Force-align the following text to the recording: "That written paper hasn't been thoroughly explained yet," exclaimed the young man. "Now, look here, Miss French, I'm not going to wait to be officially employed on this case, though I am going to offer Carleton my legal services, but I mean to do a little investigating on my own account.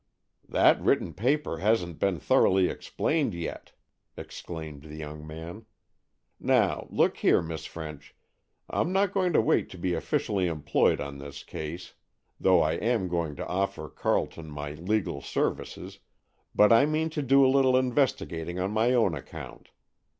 "That 0.49 0.81
written 0.81 1.13
paper 1.13 1.59
hasn't 1.59 1.99
been 1.99 2.17
thoroughly 2.17 2.69
explained 2.69 3.35
yet," 3.35 3.73
exclaimed 4.17 4.81
the 4.81 4.95
young 4.95 5.27
man. 5.27 5.67
"Now, 6.39 6.87
look 6.89 7.17
here, 7.17 7.39
Miss 7.43 7.67
French, 7.67 8.15
I'm 8.67 8.91
not 8.91 9.13
going 9.13 9.31
to 9.33 9.41
wait 9.41 9.69
to 9.69 9.77
be 9.77 9.93
officially 9.93 10.47
employed 10.47 10.99
on 10.99 11.19
this 11.19 11.43
case, 11.43 11.93
though 12.39 12.63
I 12.63 12.77
am 12.77 13.09
going 13.09 13.35
to 13.35 13.47
offer 13.47 13.89
Carleton 13.89 14.49
my 14.49 14.71
legal 14.71 15.21
services, 15.21 15.99
but 16.55 16.73
I 16.73 16.87
mean 16.87 17.11
to 17.11 17.21
do 17.21 17.45
a 17.45 17.53
little 17.53 17.77
investigating 17.77 18.57
on 18.57 18.71
my 18.71 18.93
own 18.95 19.13
account. 19.13 19.69